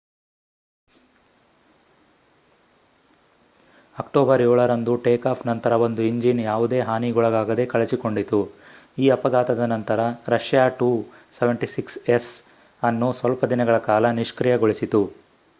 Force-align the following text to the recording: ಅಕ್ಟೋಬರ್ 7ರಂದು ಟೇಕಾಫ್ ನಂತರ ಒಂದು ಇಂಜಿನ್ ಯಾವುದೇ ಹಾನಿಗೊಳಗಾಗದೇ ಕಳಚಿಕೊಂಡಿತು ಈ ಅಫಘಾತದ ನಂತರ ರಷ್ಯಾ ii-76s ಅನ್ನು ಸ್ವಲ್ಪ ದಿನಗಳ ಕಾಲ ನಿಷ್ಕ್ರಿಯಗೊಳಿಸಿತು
ಅಕ್ಟೋಬರ್ 3.95 4.43
7ರಂದು 4.45 4.93
ಟೇಕಾಫ್ 5.03 5.43
ನಂತರ 5.47 5.77
ಒಂದು 5.83 6.01
ಇಂಜಿನ್ 6.03 6.41
ಯಾವುದೇ 6.45 6.79
ಹಾನಿಗೊಳಗಾಗದೇ 6.89 7.65
ಕಳಚಿಕೊಂಡಿತು 7.67 8.39
ಈ 8.97 9.07
ಅಫಘಾತದ 9.17 9.67
ನಂತರ 9.75 9.99
ರಷ್ಯಾ 10.35 10.65
ii-76s 10.81 12.27
ಅನ್ನು 12.81 13.09
ಸ್ವಲ್ಪ 13.21 13.51
ದಿನಗಳ 13.53 13.79
ಕಾಲ 13.89 14.13
ನಿಷ್ಕ್ರಿಯಗೊಳಿಸಿತು 14.21 15.03